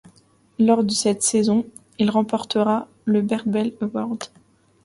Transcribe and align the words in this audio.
Lors 0.57 0.81
cette 0.89 1.21
saison, 1.21 1.63
il 1.99 2.09
remporte 2.09 2.57
le 3.05 3.21
Bert 3.21 3.43
Bell 3.47 3.73
Award. 3.83 4.23